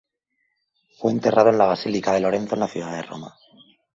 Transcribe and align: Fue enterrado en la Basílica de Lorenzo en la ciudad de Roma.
Fue 0.97 1.11
enterrado 1.11 1.49
en 1.51 1.59
la 1.59 1.67
Basílica 1.67 2.11
de 2.11 2.21
Lorenzo 2.21 2.55
en 2.55 2.61
la 2.61 2.67
ciudad 2.67 2.91
de 2.91 3.03
Roma. 3.03 3.37